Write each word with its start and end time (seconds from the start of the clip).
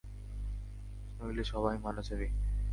নইলে 1.17 1.43
সবাই 1.43 1.75
মারা 1.77 2.01
যাবি। 2.01 2.27